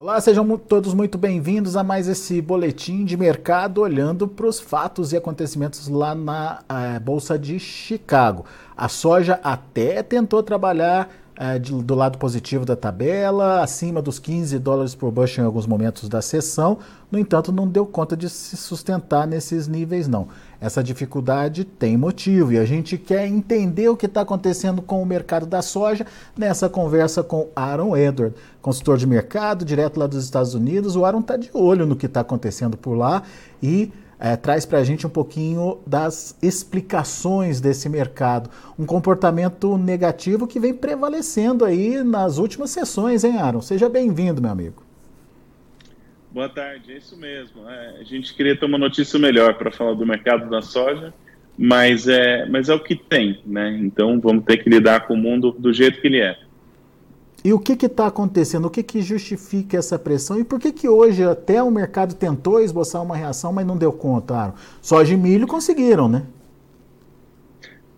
Olá, 0.00 0.20
sejam 0.20 0.56
todos 0.56 0.94
muito 0.94 1.18
bem-vindos 1.18 1.76
a 1.76 1.82
mais 1.82 2.06
esse 2.06 2.40
boletim 2.40 3.04
de 3.04 3.16
mercado 3.16 3.80
olhando 3.80 4.28
para 4.28 4.46
os 4.46 4.60
fatos 4.60 5.12
e 5.12 5.16
acontecimentos 5.16 5.88
lá 5.88 6.14
na 6.14 6.62
eh, 6.68 7.00
Bolsa 7.00 7.36
de 7.36 7.58
Chicago. 7.58 8.44
A 8.76 8.88
soja 8.88 9.40
até 9.42 10.00
tentou 10.04 10.40
trabalhar 10.40 11.10
é, 11.40 11.56
de, 11.56 11.72
do 11.72 11.94
lado 11.94 12.18
positivo 12.18 12.64
da 12.64 12.74
tabela, 12.74 13.62
acima 13.62 14.02
dos 14.02 14.18
15 14.18 14.58
dólares 14.58 14.96
por 14.96 15.12
bushel 15.12 15.44
em 15.44 15.46
alguns 15.46 15.68
momentos 15.68 16.08
da 16.08 16.20
sessão. 16.20 16.78
No 17.12 17.18
entanto, 17.18 17.52
não 17.52 17.68
deu 17.68 17.86
conta 17.86 18.16
de 18.16 18.28
se 18.28 18.56
sustentar 18.56 19.24
nesses 19.24 19.68
níveis, 19.68 20.08
não. 20.08 20.26
Essa 20.60 20.82
dificuldade 20.82 21.62
tem 21.62 21.96
motivo 21.96 22.52
e 22.52 22.58
a 22.58 22.64
gente 22.64 22.98
quer 22.98 23.24
entender 23.24 23.88
o 23.88 23.96
que 23.96 24.06
está 24.06 24.22
acontecendo 24.22 24.82
com 24.82 25.00
o 25.00 25.06
mercado 25.06 25.46
da 25.46 25.62
soja 25.62 26.04
nessa 26.36 26.68
conversa 26.68 27.22
com 27.22 27.46
Aaron 27.54 27.96
Edward, 27.96 28.34
consultor 28.60 28.98
de 28.98 29.06
mercado, 29.06 29.64
direto 29.64 30.00
lá 30.00 30.08
dos 30.08 30.24
Estados 30.24 30.54
Unidos. 30.54 30.96
O 30.96 31.04
Aaron 31.04 31.20
está 31.20 31.36
de 31.36 31.50
olho 31.54 31.86
no 31.86 31.94
que 31.94 32.06
está 32.06 32.20
acontecendo 32.20 32.76
por 32.76 32.94
lá 32.94 33.22
e 33.62 33.92
é, 34.18 34.36
traz 34.36 34.66
para 34.66 34.78
a 34.78 34.84
gente 34.84 35.06
um 35.06 35.10
pouquinho 35.10 35.78
das 35.86 36.36
explicações 36.42 37.60
desse 37.60 37.88
mercado. 37.88 38.50
Um 38.78 38.84
comportamento 38.84 39.78
negativo 39.78 40.46
que 40.46 40.58
vem 40.58 40.74
prevalecendo 40.74 41.64
aí 41.64 42.02
nas 42.02 42.38
últimas 42.38 42.70
sessões, 42.70 43.22
hein, 43.24 43.38
Aaron? 43.38 43.60
Seja 43.60 43.88
bem-vindo, 43.88 44.42
meu 44.42 44.50
amigo. 44.50 44.82
Boa 46.30 46.48
tarde, 46.48 46.92
é 46.92 46.98
isso 46.98 47.16
mesmo. 47.16 47.68
É, 47.68 48.00
a 48.00 48.04
gente 48.04 48.34
queria 48.34 48.56
ter 48.56 48.66
uma 48.66 48.78
notícia 48.78 49.18
melhor 49.18 49.54
para 49.54 49.70
falar 49.70 49.94
do 49.94 50.04
mercado 50.04 50.50
da 50.50 50.60
soja, 50.60 51.14
mas 51.56 52.06
é, 52.06 52.46
mas 52.46 52.68
é 52.68 52.74
o 52.74 52.80
que 52.80 52.94
tem, 52.94 53.40
né? 53.46 53.76
Então 53.80 54.20
vamos 54.20 54.44
ter 54.44 54.58
que 54.58 54.68
lidar 54.68 55.06
com 55.06 55.14
o 55.14 55.16
mundo 55.16 55.52
do 55.52 55.72
jeito 55.72 56.00
que 56.00 56.06
ele 56.06 56.20
é. 56.20 56.38
E 57.44 57.52
o 57.52 57.58
que 57.58 57.72
está 57.86 58.08
acontecendo? 58.08 58.66
O 58.66 58.70
que, 58.70 58.82
que 58.82 59.00
justifica 59.00 59.76
essa 59.76 59.98
pressão? 59.98 60.38
E 60.38 60.44
por 60.44 60.58
que, 60.58 60.72
que 60.72 60.88
hoje 60.88 61.22
até 61.22 61.62
o 61.62 61.70
mercado 61.70 62.14
tentou 62.14 62.60
esboçar 62.60 63.02
uma 63.02 63.16
reação, 63.16 63.52
mas 63.52 63.66
não 63.66 63.76
deu 63.76 63.92
conta, 63.92 64.34
Aaron? 64.34 64.54
Soja 64.82 65.14
e 65.14 65.16
milho 65.16 65.46
conseguiram, 65.46 66.08
né? 66.08 66.24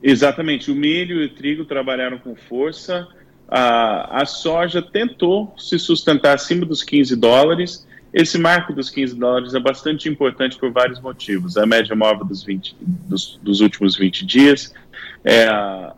Exatamente. 0.02 0.70
O 0.70 0.74
milho 0.74 1.22
e 1.22 1.26
o 1.26 1.34
trigo 1.34 1.64
trabalharam 1.64 2.18
com 2.18 2.34
força. 2.34 3.08
A, 3.48 4.22
a 4.22 4.26
soja 4.26 4.82
tentou 4.82 5.54
se 5.58 5.78
sustentar 5.78 6.34
acima 6.34 6.66
dos 6.66 6.82
15 6.82 7.16
dólares. 7.16 7.86
Esse 8.12 8.38
marco 8.38 8.72
dos 8.72 8.90
15 8.90 9.14
dólares 9.16 9.54
é 9.54 9.60
bastante 9.60 10.08
importante 10.08 10.58
por 10.58 10.70
vários 10.72 11.00
motivos. 11.00 11.56
A 11.56 11.64
média 11.64 11.94
móvel 11.94 12.24
dos, 12.24 12.42
20, 12.42 12.76
dos, 12.80 13.38
dos 13.42 13.60
últimos 13.60 13.96
20 13.96 14.26
dias, 14.26 14.74
é, 15.24 15.46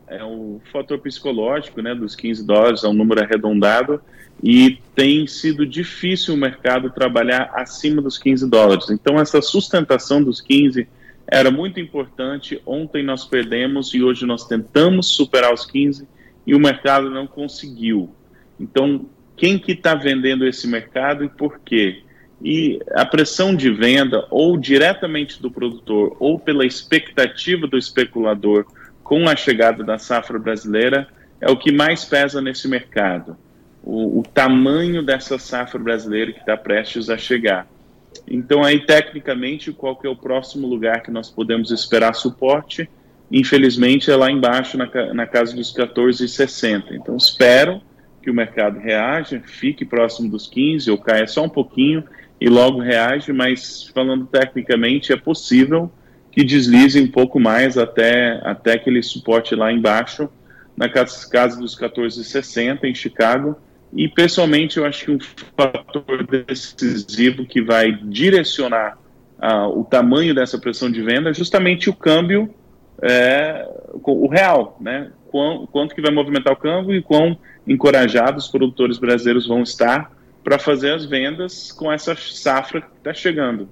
é 0.08 0.24
um 0.24 0.60
fator 0.72 0.98
psicológico, 0.98 1.80
né, 1.80 1.94
dos 1.94 2.14
15 2.14 2.44
dólares, 2.44 2.84
é 2.84 2.88
um 2.88 2.92
número 2.92 3.22
arredondado, 3.22 4.00
e 4.42 4.78
tem 4.94 5.26
sido 5.26 5.64
difícil 5.64 6.34
o 6.34 6.36
mercado 6.36 6.90
trabalhar 6.90 7.50
acima 7.54 8.02
dos 8.02 8.18
15 8.18 8.48
dólares. 8.48 8.90
Então, 8.90 9.18
essa 9.20 9.40
sustentação 9.40 10.22
dos 10.22 10.40
15 10.40 10.88
era 11.26 11.50
muito 11.50 11.78
importante. 11.78 12.60
Ontem 12.66 13.04
nós 13.04 13.24
perdemos 13.24 13.94
e 13.94 14.02
hoje 14.02 14.26
nós 14.26 14.46
tentamos 14.46 15.08
superar 15.14 15.54
os 15.54 15.64
15 15.64 16.06
e 16.44 16.54
o 16.54 16.60
mercado 16.60 17.08
não 17.08 17.26
conseguiu. 17.26 18.10
Então, 18.58 19.06
quem 19.36 19.58
que 19.58 19.72
está 19.72 19.94
vendendo 19.94 20.46
esse 20.46 20.66
mercado 20.66 21.24
e 21.24 21.28
por 21.28 21.60
quê? 21.60 22.02
E 22.44 22.80
a 22.92 23.04
pressão 23.04 23.54
de 23.54 23.70
venda, 23.70 24.26
ou 24.28 24.58
diretamente 24.58 25.40
do 25.40 25.50
produtor, 25.50 26.16
ou 26.18 26.40
pela 26.40 26.66
expectativa 26.66 27.68
do 27.68 27.78
especulador, 27.78 28.66
com 29.12 29.28
a 29.28 29.36
chegada 29.36 29.84
da 29.84 29.98
safra 29.98 30.38
brasileira 30.38 31.06
é 31.38 31.50
o 31.50 31.56
que 31.58 31.70
mais 31.70 32.02
pesa 32.02 32.40
nesse 32.40 32.66
mercado. 32.66 33.36
O, 33.84 34.20
o 34.20 34.22
tamanho 34.22 35.02
dessa 35.02 35.38
safra 35.38 35.78
brasileira 35.78 36.32
que 36.32 36.38
está 36.38 36.56
prestes 36.56 37.10
a 37.10 37.18
chegar. 37.18 37.68
Então, 38.26 38.64
aí, 38.64 38.80
tecnicamente, 38.80 39.70
qual 39.70 39.96
que 39.96 40.06
é 40.06 40.10
o 40.10 40.16
próximo 40.16 40.66
lugar 40.66 41.02
que 41.02 41.10
nós 41.10 41.28
podemos 41.28 41.70
esperar 41.70 42.14
suporte? 42.14 42.88
Infelizmente, 43.30 44.10
é 44.10 44.16
lá 44.16 44.30
embaixo, 44.30 44.78
na, 44.78 44.88
na 45.12 45.26
casa 45.26 45.54
dos 45.54 45.76
14,60. 45.76 46.92
Então, 46.92 47.14
espero 47.14 47.82
que 48.22 48.30
o 48.30 48.34
mercado 48.34 48.78
reaja, 48.78 49.42
fique 49.44 49.84
próximo 49.84 50.30
dos 50.30 50.46
15 50.46 50.90
ou 50.90 50.96
caia 50.96 51.26
só 51.26 51.44
um 51.44 51.50
pouquinho 51.50 52.02
e 52.40 52.48
logo 52.48 52.80
reage, 52.80 53.30
mas 53.30 53.90
falando 53.94 54.24
tecnicamente, 54.24 55.12
é 55.12 55.18
possível 55.18 55.92
que 56.32 56.42
deslize 56.42 56.98
um 56.98 57.06
pouco 57.06 57.38
mais 57.38 57.76
até, 57.76 58.40
até 58.42 58.72
aquele 58.72 59.02
suporte 59.02 59.54
lá 59.54 59.70
embaixo, 59.70 60.28
na 60.74 60.88
casa, 60.88 61.60
dos 61.60 61.78
14,60 61.78 62.84
em 62.84 62.94
Chicago. 62.94 63.54
E 63.92 64.08
pessoalmente 64.08 64.78
eu 64.78 64.86
acho 64.86 65.04
que 65.04 65.10
um 65.10 65.18
fator 65.54 66.26
decisivo 66.26 67.44
que 67.44 67.60
vai 67.60 67.92
direcionar 67.92 68.96
uh, 69.38 69.78
o 69.78 69.84
tamanho 69.84 70.34
dessa 70.34 70.58
pressão 70.58 70.90
de 70.90 71.02
venda 71.02 71.28
é 71.28 71.34
justamente 71.34 71.90
o 71.90 71.94
câmbio, 71.94 72.52
é, 73.02 73.68
o 73.92 74.26
real, 74.26 74.78
né? 74.80 75.10
Quanto, 75.30 75.66
quanto 75.66 75.94
que 75.94 76.00
vai 76.00 76.10
movimentar 76.10 76.54
o 76.54 76.56
câmbio 76.56 76.94
e 76.94 77.02
quão 77.02 77.36
encorajados 77.66 78.46
os 78.46 78.50
produtores 78.50 78.98
brasileiros 78.98 79.46
vão 79.46 79.62
estar 79.62 80.10
para 80.42 80.58
fazer 80.58 80.94
as 80.94 81.04
vendas 81.04 81.70
com 81.70 81.92
essa 81.92 82.16
safra 82.16 82.80
que 82.80 82.96
está 82.96 83.12
chegando. 83.12 83.68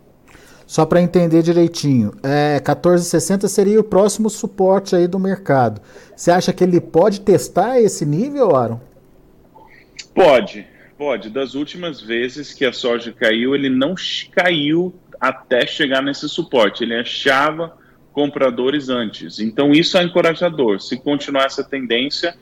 Só 0.71 0.87
para 0.87 1.03
entender 1.03 1.43
direitinho, 1.43 2.13
é, 2.23 2.61
14,60 2.61 3.49
seria 3.49 3.81
o 3.81 3.83
próximo 3.83 4.31
suporte 4.31 4.95
aí 4.95 5.09
do 5.09 5.19
mercado. 5.19 5.81
Você 6.15 6.31
acha 6.31 6.53
que 6.53 6.63
ele 6.63 6.81
pode 6.81 7.23
testar 7.23 7.81
esse 7.81 8.07
nível, 8.07 8.55
Aaron? 8.55 8.81
Pode, 10.15 10.65
pode. 10.97 11.29
Das 11.29 11.57
últimas 11.57 12.01
vezes 12.01 12.55
que 12.55 12.65
a 12.65 12.73
soja 12.73 13.11
caiu, 13.11 13.53
ele 13.53 13.69
não 13.69 13.97
caiu 14.31 14.95
até 15.21 15.67
chegar 15.67 16.03
nesse 16.03 16.29
suporte. 16.29 16.85
Ele 16.85 16.95
achava 16.95 17.77
compradores 18.13 18.89
antes. 18.89 19.41
Então 19.41 19.73
isso 19.73 19.99
é 19.99 20.05
encorajador. 20.05 20.81
Se 20.81 20.97
continuar 20.97 21.47
essa 21.47 21.65
tendência, 21.65 22.37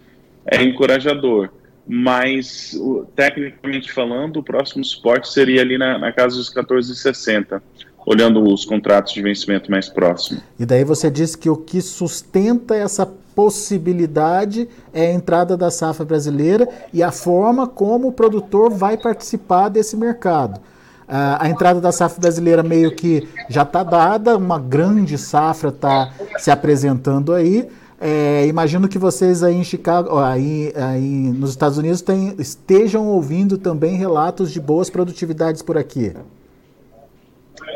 é 0.45 0.63
encorajador. 0.63 1.49
Mas, 1.87 2.79
tecnicamente 3.17 3.91
falando, 3.91 4.37
o 4.41 4.43
próximo 4.43 4.85
suporte 4.85 5.33
seria 5.33 5.63
ali 5.63 5.79
na, 5.79 5.97
na 5.97 6.13
casa 6.13 6.37
dos 6.37 6.53
14,60 6.53 7.63
olhando 8.09 8.43
os 8.43 8.65
contratos 8.65 9.13
de 9.13 9.21
vencimento 9.21 9.71
mais 9.71 9.87
próximo. 9.91 10.41
E 10.59 10.65
daí 10.65 10.83
você 10.83 11.11
disse 11.11 11.37
que 11.37 11.51
o 11.51 11.57
que 11.57 11.83
sustenta 11.83 12.75
essa 12.75 13.05
possibilidade 13.35 14.67
é 14.95 15.09
a 15.09 15.13
entrada 15.13 15.59
da 15.59 15.71
safra 15.71 16.07
brasileira 16.07 16.67
e 16.93 17.03
a 17.03 17.13
forma 17.13 17.67
como 17.67 18.09
o 18.09 18.13
produtor 18.13 18.71
vai 18.71 18.97
participar 18.97 19.69
desse 19.69 19.95
mercado. 19.95 20.57
Uh, 20.57 21.37
a 21.39 21.51
entrada 21.51 21.83
da 21.83 21.93
safra 21.93 22.19
brasileira 22.19 22.63
meio 22.63 22.97
que 22.97 23.29
já 23.49 23.63
está 23.63 23.83
dada, 23.83 24.39
uma 24.39 24.59
grande 24.59 25.19
safra 25.19 25.69
está 25.69 26.11
se 26.39 26.51
apresentando 26.51 27.35
aí. 27.35 27.69
É, 28.01 28.47
imagino 28.47 28.89
que 28.89 28.99
vocês 28.99 29.43
aí 29.43 29.57
em 29.57 29.65
Chicago, 29.65 30.19
aí, 30.19 30.73
aí 30.77 31.33
nos 31.37 31.51
Estados 31.51 31.77
Unidos 31.77 32.01
tem, 32.01 32.35
estejam 32.39 33.07
ouvindo 33.07 33.59
também 33.59 33.97
relatos 33.97 34.51
de 34.51 34.61
boas 34.61 34.89
produtividades 34.89 35.61
por 35.61 35.77
aqui. 35.77 36.15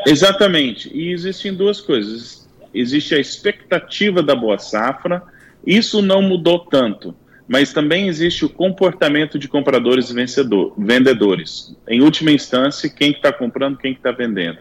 Exatamente. 0.05 0.89
E 0.93 1.11
existem 1.11 1.53
duas 1.53 1.79
coisas. 1.79 2.49
Existe 2.73 3.13
a 3.13 3.19
expectativa 3.19 4.23
da 4.23 4.35
boa 4.35 4.57
safra, 4.57 5.21
isso 5.65 6.01
não 6.01 6.21
mudou 6.21 6.59
tanto, 6.59 7.15
mas 7.47 7.71
também 7.71 8.07
existe 8.07 8.43
o 8.43 8.49
comportamento 8.49 9.37
de 9.37 9.47
compradores 9.47 10.09
e 10.09 10.13
vencedor, 10.13 10.73
vendedores. 10.77 11.75
Em 11.87 12.01
última 12.01 12.31
instância, 12.31 12.89
quem 12.89 13.11
está 13.11 13.31
comprando, 13.31 13.77
quem 13.77 13.93
está 13.93 14.11
vendendo. 14.11 14.57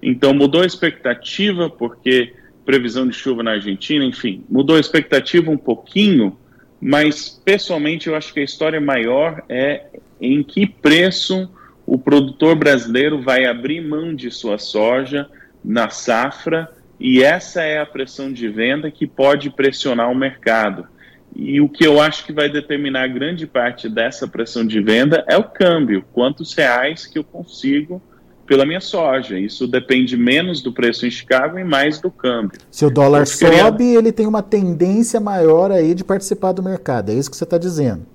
Então 0.00 0.32
mudou 0.32 0.62
a 0.62 0.66
expectativa, 0.66 1.68
porque 1.68 2.34
previsão 2.64 3.06
de 3.06 3.14
chuva 3.14 3.42
na 3.42 3.52
Argentina, 3.52 4.04
enfim, 4.04 4.44
mudou 4.48 4.76
a 4.76 4.80
expectativa 4.80 5.50
um 5.50 5.56
pouquinho, 5.56 6.36
mas 6.80 7.40
pessoalmente 7.44 8.08
eu 8.08 8.14
acho 8.14 8.32
que 8.32 8.40
a 8.40 8.44
história 8.44 8.80
maior 8.80 9.42
é 9.48 9.86
em 10.20 10.42
que 10.42 10.66
preço 10.66 11.48
o 11.86 11.96
produtor 11.96 12.56
brasileiro 12.56 13.22
vai 13.22 13.46
abrir 13.46 13.80
mão 13.80 14.14
de 14.14 14.30
sua 14.30 14.58
soja 14.58 15.28
na 15.64 15.88
safra 15.88 16.68
e 16.98 17.22
essa 17.22 17.62
é 17.62 17.78
a 17.78 17.86
pressão 17.86 18.32
de 18.32 18.48
venda 18.48 18.90
que 18.90 19.06
pode 19.06 19.50
pressionar 19.50 20.10
o 20.10 20.14
mercado. 20.14 20.86
E 21.34 21.60
o 21.60 21.68
que 21.68 21.86
eu 21.86 22.00
acho 22.00 22.24
que 22.24 22.32
vai 22.32 22.48
determinar 22.48 23.06
grande 23.08 23.46
parte 23.46 23.88
dessa 23.88 24.26
pressão 24.26 24.66
de 24.66 24.80
venda 24.80 25.24
é 25.28 25.36
o 25.36 25.44
câmbio, 25.44 26.04
quantos 26.12 26.54
reais 26.54 27.06
que 27.06 27.18
eu 27.18 27.24
consigo 27.24 28.02
pela 28.46 28.64
minha 28.64 28.80
soja. 28.80 29.38
Isso 29.38 29.66
depende 29.66 30.16
menos 30.16 30.62
do 30.62 30.72
preço 30.72 31.04
em 31.04 31.10
Chicago 31.10 31.58
e 31.58 31.64
mais 31.64 32.00
do 32.00 32.10
câmbio. 32.10 32.58
Se 32.70 32.86
o 32.86 32.90
dólar 32.90 33.26
sobe, 33.26 33.84
ele 33.84 34.12
tem 34.12 34.26
uma 34.26 34.42
tendência 34.42 35.20
maior 35.20 35.70
aí 35.70 35.94
de 35.94 36.04
participar 36.04 36.52
do 36.52 36.62
mercado. 36.62 37.10
É 37.10 37.14
isso 37.14 37.30
que 37.30 37.36
você 37.36 37.44
está 37.44 37.58
dizendo. 37.58 38.06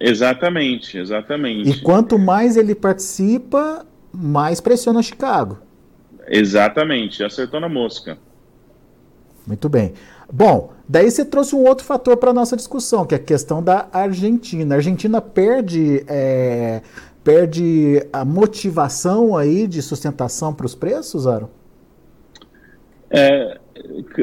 Exatamente, 0.00 0.96
exatamente. 0.96 1.70
E 1.70 1.80
quanto 1.80 2.18
mais 2.18 2.56
ele 2.56 2.74
participa, 2.74 3.84
mais 4.12 4.60
pressiona 4.60 5.02
Chicago. 5.02 5.58
Exatamente, 6.26 7.24
acertou 7.24 7.60
na 7.60 7.68
mosca. 7.68 8.18
Muito 9.46 9.68
bem. 9.68 9.94
Bom, 10.30 10.74
daí 10.86 11.10
você 11.10 11.24
trouxe 11.24 11.54
um 11.54 11.66
outro 11.66 11.84
fator 11.84 12.16
para 12.18 12.30
a 12.30 12.34
nossa 12.34 12.54
discussão, 12.54 13.06
que 13.06 13.14
é 13.14 13.18
a 13.18 13.20
questão 13.20 13.62
da 13.62 13.88
Argentina. 13.92 14.74
A 14.74 14.78
Argentina 14.78 15.22
perde, 15.22 16.04
é, 16.06 16.82
perde 17.24 18.06
a 18.12 18.26
motivação 18.26 19.36
aí 19.36 19.66
de 19.66 19.80
sustentação 19.80 20.52
para 20.52 20.66
os 20.66 20.74
preços, 20.74 21.26
Aro? 21.26 21.50
É, 23.10 23.58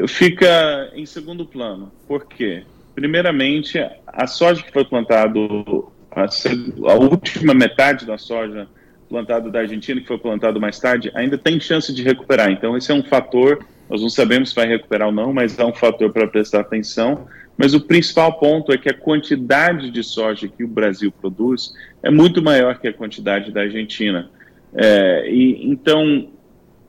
fica 0.06 0.92
em 0.94 1.04
segundo 1.04 1.44
plano. 1.44 1.90
Por 2.06 2.24
quê? 2.24 2.62
Primeiramente, 2.96 3.78
a 4.06 4.26
soja 4.26 4.62
que 4.62 4.72
foi 4.72 4.82
plantado, 4.82 5.92
a, 6.10 6.94
última 6.94 7.52
metade 7.52 8.06
da 8.06 8.16
soja 8.16 8.66
plantada 9.06 9.50
da 9.50 9.60
Argentina, 9.60 10.00
que 10.00 10.06
foi 10.06 10.16
plantado 10.16 10.58
mais 10.58 10.80
tarde, 10.80 11.12
ainda 11.14 11.36
tem 11.36 11.60
chance 11.60 11.92
de 11.92 12.02
recuperar. 12.02 12.50
Então, 12.50 12.74
esse 12.74 12.90
é 12.90 12.94
um 12.94 13.02
fator, 13.02 13.62
nós 13.90 14.00
não 14.00 14.08
sabemos 14.08 14.48
se 14.48 14.54
vai 14.54 14.66
recuperar 14.66 15.08
ou 15.08 15.14
não, 15.14 15.30
mas 15.30 15.58
é 15.58 15.64
um 15.66 15.74
fator 15.74 16.10
para 16.10 16.26
prestar 16.26 16.60
atenção. 16.60 17.28
Mas 17.54 17.74
o 17.74 17.82
principal 17.82 18.38
ponto 18.38 18.72
é 18.72 18.78
que 18.78 18.88
a 18.88 18.94
quantidade 18.94 19.90
de 19.90 20.02
soja 20.02 20.48
que 20.48 20.64
o 20.64 20.68
Brasil 20.68 21.12
produz 21.12 21.74
é 22.02 22.10
muito 22.10 22.42
maior 22.42 22.78
que 22.78 22.88
a 22.88 22.94
quantidade 22.94 23.52
da 23.52 23.60
Argentina. 23.60 24.30
É, 24.74 25.30
e 25.30 25.68
então 25.70 26.30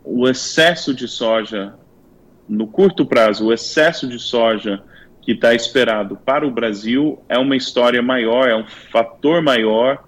o 0.06 0.26
excesso 0.26 0.94
de 0.94 1.06
soja 1.06 1.74
no 2.48 2.66
curto 2.66 3.06
prazo, 3.06 3.48
o 3.48 3.54
excesso 3.54 4.08
de 4.08 4.18
soja 4.18 4.82
que 5.28 5.34
está 5.34 5.54
esperado 5.54 6.16
para 6.16 6.48
o 6.48 6.50
Brasil 6.50 7.22
é 7.28 7.38
uma 7.38 7.54
história 7.54 8.02
maior, 8.02 8.48
é 8.48 8.56
um 8.56 8.66
fator 8.66 9.42
maior 9.42 10.02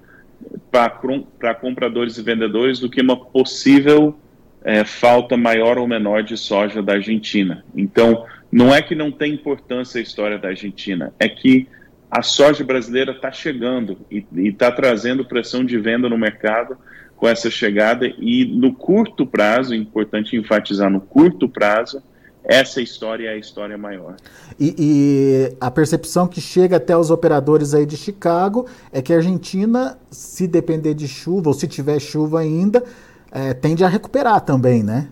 para 0.71 1.53
compradores 1.53 2.17
e 2.17 2.23
vendedores 2.23 2.79
do 2.79 2.89
que 2.89 3.01
uma 3.01 3.17
possível 3.17 4.17
é, 4.63 4.85
falta 4.85 5.35
maior 5.35 5.77
ou 5.77 5.85
menor 5.85 6.23
de 6.23 6.37
soja 6.37 6.81
da 6.81 6.93
Argentina. 6.93 7.65
Então, 7.75 8.25
não 8.49 8.73
é 8.73 8.81
que 8.81 8.95
não 8.95 9.11
tem 9.11 9.33
importância 9.33 9.99
a 9.99 10.01
história 10.01 10.39
da 10.39 10.47
Argentina, 10.47 11.13
é 11.19 11.27
que 11.27 11.67
a 12.09 12.21
soja 12.21 12.63
brasileira 12.63 13.11
está 13.11 13.29
chegando 13.29 13.97
e 14.09 14.25
está 14.47 14.71
trazendo 14.71 15.25
pressão 15.25 15.65
de 15.65 15.77
venda 15.77 16.07
no 16.07 16.17
mercado 16.17 16.77
com 17.17 17.27
essa 17.27 17.51
chegada 17.51 18.07
e 18.17 18.45
no 18.45 18.73
curto 18.73 19.27
prazo, 19.27 19.75
importante 19.75 20.37
enfatizar 20.37 20.89
no 20.89 21.01
curto 21.01 21.49
prazo, 21.49 22.01
essa 22.49 22.81
história 22.81 23.29
é 23.29 23.33
a 23.33 23.37
história 23.37 23.77
maior. 23.77 24.15
E, 24.59 24.75
e, 24.79 25.55
a 25.61 25.69
percepção 25.69 26.27
que 26.27 26.41
chega 26.41 26.77
até 26.77 26.97
os 26.97 27.11
operadores 27.11 27.75
aí 27.75 27.85
de 27.85 27.95
Chicago 27.95 28.65
é 28.91 29.03
que 29.03 29.13
a 29.13 29.17
Argentina, 29.17 29.99
se 30.09 30.47
depender 30.47 30.95
de 30.95 31.07
chuva 31.07 31.49
ou 31.49 31.53
se 31.53 31.67
tiver 31.67 31.99
chuva 31.99 32.39
ainda, 32.39 32.83
é, 33.31 33.53
tende 33.53 33.83
a 33.83 33.87
recuperar 33.87 34.41
também, 34.41 34.81
né? 34.81 35.09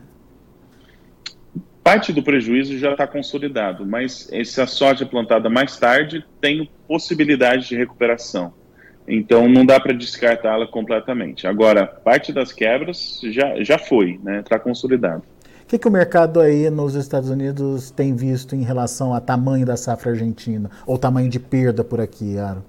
Parte 1.83 2.11
do 2.11 2.23
prejuízo 2.23 2.75
já 2.79 2.93
está 2.93 3.05
consolidado, 3.05 3.85
mas 3.85 4.27
essa 4.31 4.65
soja 4.65 5.05
plantada 5.05 5.47
mais 5.47 5.77
tarde 5.77 6.25
tem 6.41 6.67
possibilidade 6.87 7.69
de 7.69 7.75
recuperação. 7.77 8.51
Então 9.07 9.47
não 9.47 9.63
dá 9.63 9.79
para 9.79 9.93
descartá-la 9.93 10.65
completamente. 10.65 11.45
Agora, 11.45 11.85
parte 11.85 12.33
das 12.33 12.51
quebras 12.51 13.21
já, 13.25 13.63
já 13.63 13.77
foi, 13.77 14.19
né? 14.23 14.39
Está 14.39 14.57
consolidado. 14.57 15.23
O 15.67 15.69
que, 15.69 15.77
que 15.77 15.87
o 15.89 15.91
mercado 15.91 16.39
aí 16.39 16.69
nos 16.69 16.95
Estados 16.95 17.29
Unidos 17.29 17.91
tem 17.91 18.15
visto 18.15 18.55
em 18.55 18.63
relação 18.63 19.13
ao 19.13 19.19
tamanho 19.19 19.65
da 19.65 19.75
safra 19.75 20.11
argentina? 20.11 20.71
Ou 20.85 20.97
tamanho 20.97 21.29
de 21.29 21.41
perda 21.41 21.83
por 21.83 21.99
aqui, 21.99 22.37
Aro? 22.37 22.63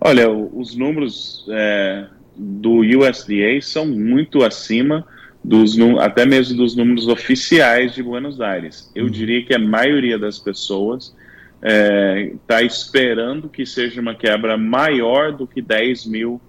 Olha, 0.00 0.28
os 0.28 0.74
números 0.74 1.46
é, 1.48 2.08
do 2.36 2.80
USDA 2.80 3.62
são 3.62 3.86
muito 3.86 4.42
acima 4.42 5.06
dos 5.44 5.78
até 6.00 6.26
mesmo 6.26 6.56
dos 6.56 6.74
números 6.74 7.06
oficiais 7.06 7.94
de 7.94 8.02
Buenos 8.02 8.40
Aires. 8.40 8.90
Eu 8.92 9.04
uhum. 9.04 9.10
diria 9.10 9.44
que 9.44 9.54
a 9.54 9.58
maioria 9.60 10.18
das 10.18 10.36
pessoas 10.36 11.14
está 11.62 11.62
é, 11.62 12.32
tá 12.44 12.60
esperando 12.60 13.48
que 13.48 13.64
seja 13.64 14.00
uma 14.00 14.16
quebra 14.16 14.58
maior 14.58 15.30
do 15.30 15.46
que 15.46 15.62
10 15.62 16.06
mil, 16.06 16.40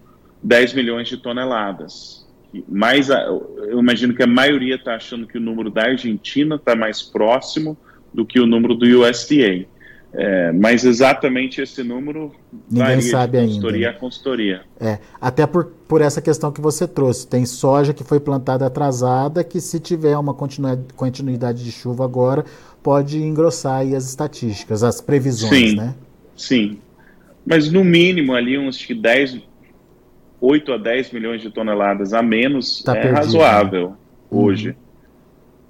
10 0.41 0.73
milhões 0.73 1.07
de 1.07 1.17
toneladas. 1.17 2.27
Mas 2.67 3.09
eu 3.09 3.79
imagino 3.79 4.13
que 4.13 4.23
a 4.23 4.27
maioria 4.27 4.75
está 4.75 4.95
achando 4.95 5.27
que 5.27 5.37
o 5.37 5.41
número 5.41 5.69
da 5.69 5.83
Argentina 5.83 6.55
está 6.55 6.75
mais 6.75 7.01
próximo 7.01 7.77
do 8.13 8.25
que 8.25 8.39
o 8.39 8.47
número 8.47 8.75
do 8.75 8.85
USDA. 8.85 9.67
É, 10.11 10.51
mas 10.51 10.85
exatamente 10.85 11.61
esse 11.61 11.83
número 11.83 12.31
ninguém 12.69 12.99
sabe 12.99 13.39
de 13.41 13.45
consultoria 13.45 13.87
ainda. 13.87 13.97
a 13.97 13.99
consultoria. 13.99 14.61
É, 14.79 14.97
até 15.21 15.45
por, 15.45 15.65
por 15.87 16.01
essa 16.01 16.19
questão 16.19 16.51
que 16.51 16.59
você 16.59 16.87
trouxe. 16.87 17.27
Tem 17.27 17.45
soja 17.45 17.93
que 17.93 18.03
foi 18.03 18.19
plantada 18.19 18.65
atrasada, 18.65 19.43
que 19.43 19.61
se 19.61 19.79
tiver 19.79 20.17
uma 20.17 20.33
continuidade 20.33 21.63
de 21.63 21.71
chuva 21.71 22.05
agora, 22.05 22.43
pode 22.81 23.19
engrossar 23.19 23.81
as 23.81 24.09
estatísticas, 24.09 24.81
as 24.81 24.99
previsões, 24.99 25.69
sim, 25.69 25.75
né? 25.75 25.95
Sim. 26.35 26.79
Mas 27.45 27.71
no 27.71 27.83
mínimo 27.83 28.33
ali 28.33 28.57
uns 28.57 28.83
10, 28.87 29.41
8 30.41 30.73
a 30.73 30.77
10 30.77 31.11
milhões 31.11 31.41
de 31.41 31.49
toneladas 31.49 32.13
a 32.13 32.21
menos 32.21 32.81
tá 32.81 32.93
é 32.95 33.01
perdido, 33.01 33.17
razoável 33.17 33.89
né? 33.89 33.95
hoje. 34.31 34.75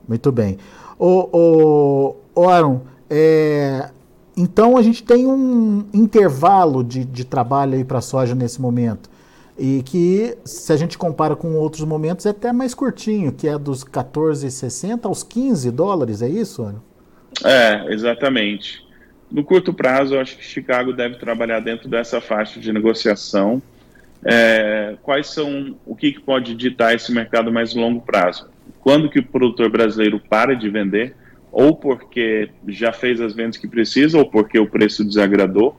Muito 0.07 0.31
bem. 0.31 0.57
O, 0.97 1.29
o, 1.31 2.15
o 2.35 2.49
Aaron, 2.49 2.81
é, 3.09 3.89
então 4.35 4.77
a 4.77 4.81
gente 4.81 5.03
tem 5.03 5.25
um 5.25 5.85
intervalo 5.93 6.83
de, 6.83 7.03
de 7.05 7.25
trabalho 7.25 7.75
aí 7.75 7.83
para 7.83 7.99
a 7.99 8.01
soja 8.01 8.35
nesse 8.35 8.61
momento. 8.61 9.09
E 9.57 9.83
que, 9.83 10.37
se 10.45 10.71
a 10.71 10.77
gente 10.77 10.97
compara 10.97 11.35
com 11.35 11.53
outros 11.55 11.83
momentos, 11.83 12.25
é 12.25 12.29
até 12.29 12.53
mais 12.53 12.73
curtinho, 12.73 13.33
que 13.33 13.45
é 13.45 13.57
dos 13.57 13.83
14,60 13.83 15.05
aos 15.05 15.21
15 15.21 15.69
dólares, 15.71 16.21
é 16.21 16.29
isso, 16.29 16.63
Ana? 16.63 16.81
É, 17.43 17.93
exatamente. 17.93 18.87
No 19.29 19.43
curto 19.43 19.73
prazo, 19.73 20.15
eu 20.15 20.21
acho 20.21 20.37
que 20.37 20.43
Chicago 20.43 20.93
deve 20.93 21.15
trabalhar 21.17 21.59
dentro 21.59 21.89
dessa 21.89 22.21
faixa 22.21 22.59
de 22.59 22.71
negociação. 22.71 23.61
É, 24.25 24.95
quais 25.01 25.27
são 25.27 25.77
o 25.85 25.95
que, 25.95 26.11
que 26.11 26.19
pode 26.19 26.53
ditar 26.55 26.93
esse 26.93 27.11
mercado 27.11 27.51
mais 27.51 27.73
longo 27.73 28.01
prazo? 28.01 28.49
Quando 28.81 29.09
que 29.09 29.19
o 29.19 29.25
produtor 29.25 29.69
brasileiro 29.69 30.19
para 30.19 30.55
de 30.55 30.69
vender? 30.69 31.15
ou 31.51 31.75
porque 31.75 32.49
já 32.67 32.91
fez 32.91 33.19
as 33.19 33.33
vendas 33.33 33.57
que 33.57 33.67
precisa, 33.67 34.17
ou 34.17 34.25
porque 34.25 34.59
o 34.59 34.67
preço 34.67 35.03
desagradou. 35.03 35.77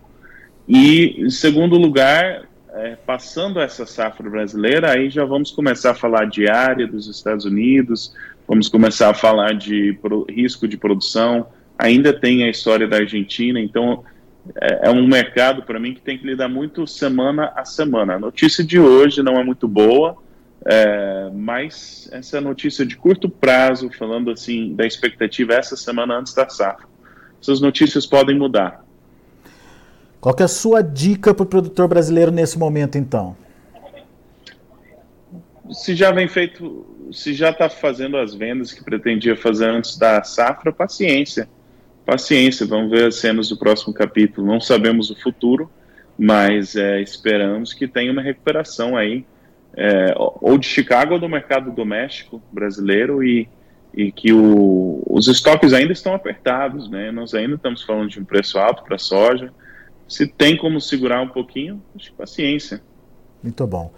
E, 0.69 1.17
em 1.19 1.31
segundo 1.31 1.77
lugar, 1.77 2.49
é, 2.73 2.97
passando 3.07 3.61
essa 3.61 3.87
safra 3.87 4.29
brasileira, 4.29 4.93
aí 4.93 5.11
já 5.11 5.25
vamos 5.25 5.51
começar 5.51 5.93
a 5.93 5.95
falar 5.95 6.27
de 6.27 6.49
área 6.49 6.87
dos 6.87 7.09
Estados 7.09 7.45
Unidos, 7.45 8.15
vamos 8.47 8.69
começar 8.69 9.11
a 9.11 9.15
falar 9.15 9.55
de 9.55 9.99
pro, 10.03 10.27
risco 10.29 10.67
de 10.67 10.77
produção. 10.77 11.47
Ainda 11.79 12.13
tem 12.13 12.45
a 12.45 12.51
história 12.51 12.87
da 12.87 12.99
Argentina, 12.99 13.61
então 13.61 14.05
é, 14.61 14.89
é 14.89 14.91
um 14.91 15.07
mercado 15.07 15.63
para 15.63 15.79
mim 15.79 15.95
que 15.95 16.01
tem 16.01 16.19
que 16.19 16.27
lidar 16.27 16.49
muito 16.49 16.87
semana 16.87 17.53
a 17.55 17.65
semana. 17.65 18.15
A 18.15 18.19
notícia 18.19 18.65
de 18.65 18.79
hoje 18.79 19.23
não 19.23 19.35
é 19.35 19.45
muito 19.45 19.69
boa, 19.69 20.17
é, 20.65 21.31
mas 21.33 22.09
essa 22.13 22.39
é 22.39 22.41
notícia 22.41 22.85
de 22.85 22.97
curto 22.97 23.29
prazo, 23.29 23.91
falando 23.97 24.31
assim 24.31 24.75
da 24.75 24.87
expectativa 24.87 25.55
essa 25.55 25.77
semana 25.77 26.19
antes 26.19 26.35
da 26.35 26.49
safra. 26.49 26.87
Essas 27.41 27.61
notícias 27.61 28.07
podem 28.07 28.37
mudar. 28.37 28.85
Qual 30.21 30.35
é 30.39 30.43
a 30.43 30.49
sua 30.49 30.83
dica 30.83 31.33
para 31.33 31.45
o 31.45 31.47
produtor 31.47 31.89
brasileiro 31.89 32.31
nesse 32.31 32.59
momento, 32.59 32.99
então? 32.99 33.35
Se 35.71 35.95
já 35.95 36.11
vem 36.11 36.29
feito, 36.29 36.85
se 37.11 37.33
já 37.33 37.51
está 37.51 37.71
fazendo 37.71 38.19
as 38.19 38.35
vendas 38.35 38.73
que 38.73 38.85
pretendia 38.85 39.35
fazer 39.35 39.71
antes 39.71 39.97
da 39.97 40.23
safra, 40.23 40.73
paciência. 40.73 41.49
Paciência, 42.05 42.67
vamos 42.67 42.91
ver 42.91 43.07
as 43.07 43.17
cenas 43.17 43.49
do 43.49 43.57
próximo 43.57 43.93
capítulo. 43.95 44.47
Não 44.47 44.61
sabemos 44.61 45.11
o 45.11 45.17
futuro, 45.17 45.71
mas 46.19 46.77
é, 46.77 47.01
esperamos 47.01 47.73
que 47.73 47.87
tenha 47.87 48.11
uma 48.13 48.23
recuperação 48.23 48.97
aí 48.97 49.25
é, 49.77 50.15
ou 50.17 50.59
de 50.59 50.67
Chicago 50.67 51.15
ou 51.15 51.21
do 51.21 51.29
mercado 51.29 51.71
doméstico 51.71 52.43
brasileiro 52.53 53.23
e, 53.23 53.49
e 53.95 54.11
que 54.11 54.33
o, 54.33 55.03
os 55.07 55.29
estoques 55.29 55.73
ainda 55.73 55.93
estão 55.93 56.15
apertados, 56.15 56.91
né? 56.91 57.11
Nós 57.11 57.35
ainda 57.35 57.55
estamos 57.55 57.83
falando 57.83 58.09
de 58.09 58.21
um 58.21 58.25
preço 58.25 58.59
alto 58.59 58.83
para 58.83 58.97
a 58.97 58.99
soja. 58.99 59.53
Se 60.09 60.27
tem 60.27 60.57
como 60.57 60.81
segurar 60.81 61.21
um 61.21 61.29
pouquinho, 61.29 61.81
paciência. 62.17 62.83
Muito 63.43 63.67
bom. 63.67 63.93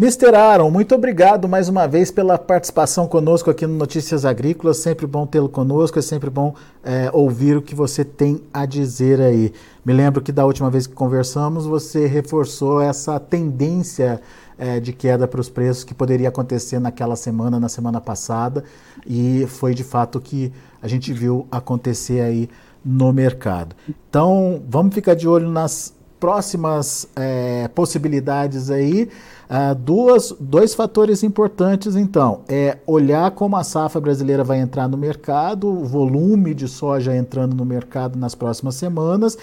Mr. 0.00 0.32
Aaron, 0.32 0.70
muito 0.70 0.94
obrigado 0.94 1.48
mais 1.48 1.68
uma 1.68 1.88
vez 1.88 2.08
pela 2.08 2.38
participação 2.38 3.08
conosco 3.08 3.50
aqui 3.50 3.66
no 3.66 3.74
Notícias 3.74 4.24
Agrícolas. 4.24 4.76
Sempre 4.76 5.08
bom 5.08 5.26
tê-lo 5.26 5.48
conosco, 5.48 5.98
é 5.98 6.02
sempre 6.02 6.30
bom 6.30 6.54
é, 6.84 7.10
ouvir 7.12 7.56
o 7.56 7.62
que 7.62 7.74
você 7.74 8.04
tem 8.04 8.40
a 8.54 8.64
dizer 8.64 9.20
aí. 9.20 9.52
Me 9.84 9.92
lembro 9.92 10.22
que 10.22 10.30
da 10.30 10.46
última 10.46 10.70
vez 10.70 10.86
que 10.86 10.94
conversamos, 10.94 11.66
você 11.66 12.06
reforçou 12.06 12.80
essa 12.80 13.18
tendência 13.18 14.20
é, 14.56 14.78
de 14.78 14.92
queda 14.92 15.26
para 15.26 15.40
os 15.40 15.48
preços 15.48 15.82
que 15.82 15.92
poderia 15.92 16.28
acontecer 16.28 16.78
naquela 16.78 17.16
semana, 17.16 17.58
na 17.58 17.68
semana 17.68 18.00
passada, 18.00 18.62
e 19.04 19.46
foi 19.48 19.74
de 19.74 19.82
fato 19.82 20.20
que 20.20 20.52
a 20.80 20.86
gente 20.86 21.12
viu 21.12 21.44
acontecer 21.50 22.20
aí 22.20 22.48
no 22.84 23.12
mercado. 23.12 23.74
Então, 24.08 24.62
vamos 24.68 24.94
ficar 24.94 25.14
de 25.14 25.26
olho 25.26 25.50
nas 25.50 25.92
próximas 26.18 27.08
é, 27.16 27.68
possibilidades 27.68 28.70
aí. 28.70 29.08
Uh, 29.48 29.74
duas, 29.74 30.34
dois 30.38 30.74
fatores 30.74 31.22
importantes, 31.22 31.96
então, 31.96 32.40
é 32.48 32.76
olhar 32.86 33.30
como 33.30 33.56
a 33.56 33.64
safra 33.64 33.98
brasileira 33.98 34.44
vai 34.44 34.60
entrar 34.60 34.86
no 34.86 34.96
mercado, 34.98 35.68
o 35.68 35.86
volume 35.86 36.52
de 36.52 36.68
soja 36.68 37.16
entrando 37.16 37.56
no 37.56 37.64
mercado 37.64 38.18
nas 38.18 38.34
próximas 38.34 38.74
semanas, 38.74 39.38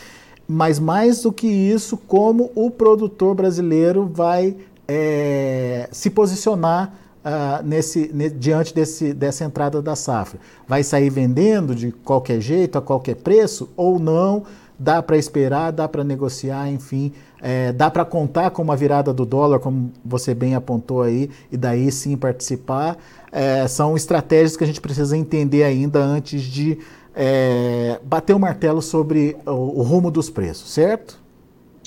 mas 0.47 0.77
mais 0.77 1.23
do 1.23 1.31
que 1.31 1.47
isso, 1.47 1.97
como 1.97 2.51
o 2.53 2.69
produtor 2.69 3.33
brasileiro 3.33 4.05
vai 4.05 4.55
é, 4.87 5.89
se 5.91 6.11
posicionar 6.11 6.93
uh, 7.25 7.65
nesse, 7.65 8.11
ne, 8.13 8.29
diante 8.29 8.75
desse, 8.75 9.11
dessa 9.11 9.43
entrada 9.43 9.81
da 9.81 9.95
safra? 9.95 10.39
Vai 10.67 10.83
sair 10.83 11.09
vendendo 11.09 11.73
de 11.73 11.91
qualquer 11.91 12.39
jeito, 12.39 12.77
a 12.77 12.81
qualquer 12.81 13.15
preço, 13.15 13.69
ou 13.75 13.97
não? 13.97 14.43
Dá 14.77 15.01
para 15.01 15.17
esperar, 15.17 15.71
dá 15.71 15.87
para 15.87 16.03
negociar, 16.03 16.69
enfim, 16.69 17.13
é, 17.41 17.71
dá 17.71 17.89
para 17.89 18.03
contar 18.03 18.49
com 18.49 18.61
uma 18.61 18.75
virada 18.75 19.13
do 19.13 19.25
dólar, 19.25 19.59
como 19.59 19.93
você 20.03 20.33
bem 20.33 20.55
apontou 20.55 21.01
aí, 21.01 21.29
e 21.51 21.55
daí 21.55 21.91
sim 21.91 22.17
participar. 22.17 22.97
É, 23.31 23.67
são 23.67 23.95
estratégias 23.95 24.57
que 24.57 24.63
a 24.63 24.67
gente 24.67 24.81
precisa 24.81 25.15
entender 25.15 25.63
ainda 25.63 25.99
antes 25.99 26.41
de 26.41 26.77
é, 27.15 27.99
bater 28.03 28.33
o 28.33 28.39
martelo 28.39 28.81
sobre 28.81 29.37
o, 29.45 29.79
o, 29.79 29.81
rumo 29.81 30.11
dos 30.11 30.29
preços, 30.29 30.71
certo? 30.71 31.17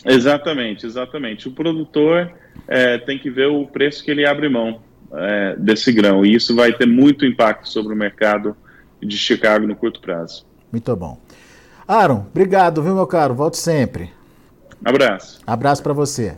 Exatamente, 0.05 0.87
exatamente. 0.87 1.49
O 1.49 1.53
produtor 1.53 2.33
é, 2.67 2.99
tem 2.99 3.19
que 3.19 3.31
ver 3.31 3.47
o 3.47 3.67
preço 3.67 4.03
que 4.03 4.11
ele 4.11 4.25
abre 4.25 4.49
mão 4.49 4.81
é, 5.13 5.57
desse 5.57 5.93
grão. 5.93 6.25
E 6.25 6.35
isso 6.35 6.55
vai 6.55 6.73
ter 6.73 6.87
muito 6.87 7.27
impacto 7.27 7.69
sobre 7.69 7.93
o 7.93 7.97
mercado 7.97 8.57
de 9.03 9.17
Chicago 9.17 9.67
no 9.67 9.77
curto 9.77 10.01
prazo. 10.01 10.47
Muito 10.73 10.95
bom. 10.97 11.19
Aaron, 11.89 12.27
obrigado, 12.31 12.83
viu, 12.83 12.95
meu 12.95 13.07
caro? 13.07 13.35
Volte 13.35 13.57
sempre. 13.57 14.13
Abraço. 14.85 15.41
Abraço 15.47 15.83
para 15.83 15.95
você. 15.95 16.37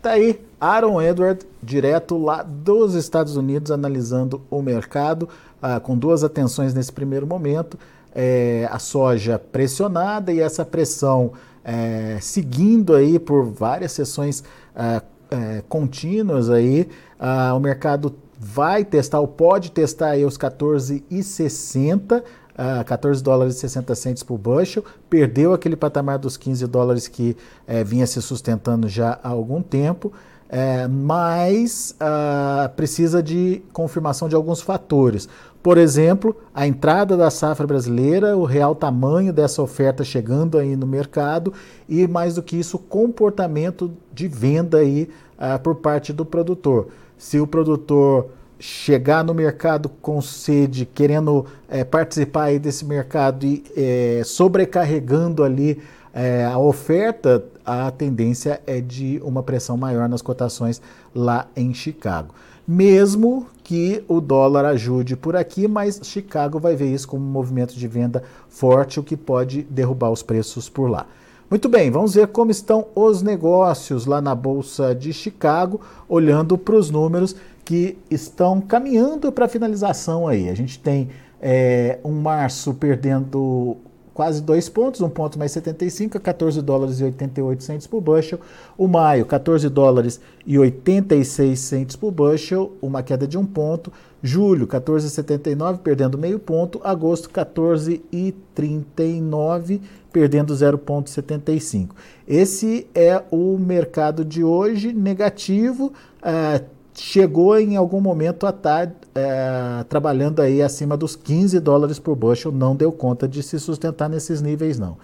Tá 0.00 0.12
aí, 0.12 0.40
Aaron 0.60 1.02
Edward, 1.02 1.44
direto 1.60 2.16
lá 2.16 2.44
dos 2.44 2.94
Estados 2.94 3.36
Unidos, 3.36 3.72
analisando 3.72 4.40
o 4.48 4.62
mercado, 4.62 5.28
ah, 5.60 5.80
com 5.80 5.98
duas 5.98 6.22
atenções 6.22 6.72
nesse 6.72 6.92
primeiro 6.92 7.26
momento. 7.26 7.76
É, 8.14 8.68
a 8.70 8.78
soja 8.78 9.40
pressionada 9.40 10.32
e 10.32 10.38
essa 10.38 10.64
pressão 10.64 11.32
é, 11.64 12.18
seguindo 12.20 12.94
aí 12.94 13.18
por 13.18 13.44
várias 13.46 13.90
sessões 13.90 14.44
é, 14.76 15.02
é, 15.32 15.62
contínuas 15.68 16.48
aí, 16.48 16.88
ah, 17.18 17.54
o 17.56 17.60
mercado 17.60 18.14
vai 18.38 18.84
testar 18.84 19.18
ou 19.20 19.26
pode 19.28 19.72
testar 19.72 20.10
aí 20.10 20.24
os 20.24 20.38
14,60, 20.38 22.22
uh, 22.60 22.84
14 22.84 23.22
dólares 23.22 23.56
e 23.56 23.60
60 23.60 23.94
centos 23.94 24.22
por 24.22 24.36
bushel, 24.36 24.84
perdeu 25.08 25.54
aquele 25.54 25.76
patamar 25.76 26.18
dos 26.18 26.36
15 26.36 26.66
dólares 26.66 27.08
que 27.08 27.36
eh, 27.66 27.82
vinha 27.82 28.06
se 28.06 28.20
sustentando 28.20 28.88
já 28.88 29.18
há 29.22 29.28
algum 29.28 29.62
tempo, 29.62 30.12
eh, 30.48 30.86
mas 30.88 31.94
uh, 32.00 32.68
precisa 32.74 33.22
de 33.22 33.62
confirmação 33.72 34.28
de 34.28 34.34
alguns 34.34 34.60
fatores. 34.60 35.28
Por 35.62 35.78
exemplo, 35.78 36.36
a 36.54 36.66
entrada 36.66 37.16
da 37.16 37.30
safra 37.30 37.66
brasileira, 37.66 38.36
o 38.36 38.44
real 38.44 38.74
tamanho 38.74 39.32
dessa 39.32 39.62
oferta 39.62 40.02
chegando 40.02 40.58
aí 40.58 40.74
no 40.74 40.86
mercado 40.86 41.52
e, 41.88 42.06
mais 42.08 42.34
do 42.34 42.42
que 42.42 42.56
isso, 42.56 42.76
o 42.76 42.80
comportamento 42.80 43.92
de 44.12 44.26
venda 44.26 44.78
aí 44.78 45.08
uh, 45.38 45.58
por 45.60 45.76
parte 45.76 46.12
do 46.12 46.24
produtor. 46.24 46.88
Se 47.16 47.38
o 47.38 47.46
produtor 47.46 48.30
chegar 48.60 49.24
no 49.24 49.34
mercado 49.34 49.88
com 49.88 50.20
sede, 50.20 50.86
querendo 50.86 51.46
é, 51.68 51.82
participar 51.82 52.44
aí 52.44 52.58
desse 52.58 52.84
mercado 52.84 53.44
e 53.44 53.64
é, 53.76 54.22
sobrecarregando 54.24 55.42
ali 55.42 55.82
é, 56.12 56.44
a 56.44 56.58
oferta, 56.58 57.44
a 57.64 57.90
tendência 57.90 58.60
é 58.66 58.80
de 58.80 59.20
uma 59.24 59.42
pressão 59.42 59.76
maior 59.76 60.08
nas 60.08 60.22
cotações 60.22 60.80
lá 61.14 61.48
em 61.56 61.74
Chicago 61.74 62.34
mesmo 62.70 63.48
que 63.64 64.04
o 64.06 64.20
dólar 64.20 64.64
ajude 64.64 65.16
por 65.16 65.34
aqui, 65.34 65.66
mas 65.66 66.00
Chicago 66.04 66.60
vai 66.60 66.76
ver 66.76 66.86
isso 66.86 67.08
como 67.08 67.24
um 67.24 67.28
movimento 67.28 67.74
de 67.74 67.88
venda 67.88 68.22
forte, 68.48 69.00
o 69.00 69.02
que 69.02 69.16
pode 69.16 69.62
derrubar 69.62 70.12
os 70.12 70.22
preços 70.22 70.68
por 70.68 70.88
lá. 70.88 71.04
Muito 71.50 71.68
bem, 71.68 71.90
vamos 71.90 72.14
ver 72.14 72.28
como 72.28 72.52
estão 72.52 72.86
os 72.94 73.22
negócios 73.22 74.06
lá 74.06 74.20
na 74.20 74.36
Bolsa 74.36 74.94
de 74.94 75.12
Chicago, 75.12 75.80
olhando 76.08 76.56
para 76.56 76.76
os 76.76 76.90
números 76.90 77.34
que 77.70 77.96
estão 78.10 78.60
caminhando 78.60 79.30
para 79.30 79.44
a 79.44 79.48
finalização 79.48 80.26
aí. 80.26 80.48
A 80.48 80.54
gente 80.56 80.80
tem 80.80 81.08
é, 81.40 82.00
um 82.02 82.10
março 82.10 82.74
perdendo 82.74 83.76
quase 84.12 84.42
dois 84.42 84.68
pontos, 84.68 85.00
um 85.00 85.08
ponto 85.08 85.38
mais 85.38 85.52
75 85.52 86.18
a 86.18 86.20
14 86.20 86.60
dólares 86.62 86.98
e 86.98 87.04
88 87.04 87.62
centos 87.62 87.86
por 87.86 88.00
bushel. 88.00 88.40
O 88.76 88.88
maio, 88.88 89.24
14 89.24 89.68
dólares 89.68 90.20
e 90.44 90.58
86 90.58 91.60
centos 91.60 91.94
por 91.94 92.10
bushel, 92.10 92.72
uma 92.82 93.04
queda 93.04 93.24
de 93.24 93.38
um 93.38 93.46
ponto. 93.46 93.92
Julho, 94.20 94.66
14,79, 94.66 95.78
perdendo 95.78 96.18
meio 96.18 96.40
ponto. 96.40 96.80
Agosto, 96.82 97.30
14,39, 97.30 99.80
perdendo 100.12 100.52
0,75. 100.52 101.90
Esse 102.26 102.88
é 102.96 103.22
o 103.30 103.56
mercado 103.56 104.24
de 104.24 104.42
hoje 104.42 104.92
negativo. 104.92 105.92
Uh, 106.20 106.79
chegou 107.00 107.58
em 107.58 107.76
algum 107.76 108.00
momento 108.00 108.46
a 108.46 108.50
estar 108.50 108.86
tá, 108.86 108.92
é, 109.14 109.84
trabalhando 109.88 110.40
aí 110.40 110.60
acima 110.60 110.96
dos 110.96 111.16
15 111.16 111.58
dólares 111.58 111.98
por 111.98 112.14
bushel, 112.14 112.52
não 112.52 112.76
deu 112.76 112.92
conta 112.92 113.26
de 113.26 113.42
se 113.42 113.58
sustentar 113.58 114.08
nesses 114.08 114.42
níveis 114.42 114.78
não. 114.78 114.98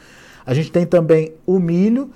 A 0.45 0.53
gente 0.53 0.71
tem 0.71 0.85
também 0.85 1.33
o 1.47 1.59
milho, 1.59 2.11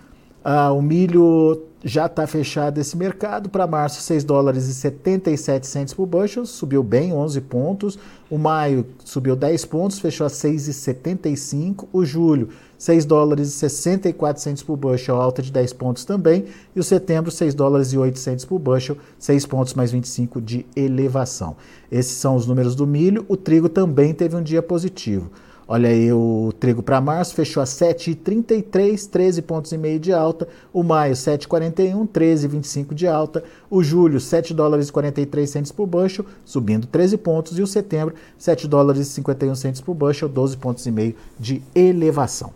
ah, 0.45 0.71
o 0.71 0.83
milho 0.83 1.63
já 1.83 2.07
está 2.07 2.27
fechado 2.27 2.79
esse 2.79 2.97
mercado 2.97 3.49
para 3.49 3.67
março 3.67 4.03
6 4.03 4.23
dólares 4.25 4.67
e 4.67 4.75
77 4.75 5.67
centos 5.67 5.95
por 5.95 6.07
bushel, 6.07 6.45
subiu 6.45 6.83
bem 6.83 7.13
11 7.13 7.41
pontos. 7.41 7.99
O 8.29 8.37
maio 8.37 8.87
subiu 9.05 9.35
10 9.35 9.65
pontos, 9.65 9.99
fechou 9.99 10.27
a 10.27 10.31
6,75. 10.31 11.89
O 11.93 12.05
julho 12.05 12.51
6 12.77 13.05
dólares 13.05 13.49
e 13.49 13.53
64 13.53 14.43
centos 14.43 14.63
por 14.63 14.77
bushel, 14.77 15.17
alta 15.17 15.43
de 15.43 15.51
10 15.51 15.73
pontos 15.73 16.05
também. 16.05 16.45
E 16.77 16.81
o 16.81 16.85
setembro 16.85 17.31
6 17.31 17.55
dólares 17.55 17.93
e 17.93 17.99
8 17.99 18.47
por 18.47 18.59
bushel, 18.59 18.97
6 19.19 19.47
pontos 19.47 19.75
mais 19.75 19.91
25 19.91 20.41
de 20.41 20.67
elevação. 20.77 21.57
Esses 21.91 22.13
são 22.13 22.37
os 22.37 22.47
números 22.47 22.75
do 22.75 22.87
milho. 22.87 23.25
O 23.29 23.37
trigo 23.37 23.69
também 23.69 24.13
teve 24.13 24.37
um 24.37 24.43
dia 24.43 24.63
positivo. 24.63 25.31
Olha 25.73 25.89
aí 25.89 26.13
o 26.13 26.53
trigo 26.59 26.83
para 26.83 27.01
março, 27.01 27.33
fechou 27.33 27.63
a 27.63 27.65
7,33, 27.65 29.09
13 29.09 29.41
pontos 29.41 29.71
e 29.71 29.79
meio 29.79 30.01
de 30.01 30.13
alta. 30.13 30.49
O 30.73 30.83
maio, 30.83 31.15
7,41, 31.15 32.09
13,25 32.09 32.93
de 32.93 33.07
alta. 33.07 33.45
O 33.71 33.81
julho, 33.81 34.19
7 34.19 34.53
dólares 34.53 34.89
e 34.89 34.93
43 34.93 35.49
centos 35.49 35.71
por 35.71 35.87
bushel, 35.87 36.27
subindo 36.45 36.89
13 36.89 37.19
pontos. 37.19 37.57
E 37.57 37.63
o 37.63 37.69
setembro, 37.69 38.17
7 38.37 38.67
dólares 38.67 39.03
e 39.03 39.11
51 39.13 39.55
centos 39.55 39.81
por 39.81 39.95
bushel, 39.95 40.29
12 40.29 40.57
pontos 40.57 40.85
e 40.87 40.91
meio 40.91 41.15
de 41.39 41.63
elevação. 41.73 42.53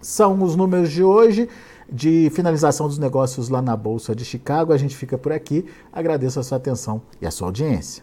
São 0.00 0.42
os 0.42 0.56
números 0.56 0.90
de 0.90 1.04
hoje 1.04 1.48
de 1.88 2.28
finalização 2.34 2.88
dos 2.88 2.98
negócios 2.98 3.50
lá 3.50 3.62
na 3.62 3.76
Bolsa 3.76 4.16
de 4.16 4.24
Chicago. 4.24 4.72
A 4.72 4.76
gente 4.76 4.96
fica 4.96 5.16
por 5.16 5.30
aqui. 5.30 5.64
Agradeço 5.92 6.40
a 6.40 6.42
sua 6.42 6.58
atenção 6.58 7.02
e 7.20 7.26
a 7.26 7.30
sua 7.30 7.46
audiência. 7.46 8.02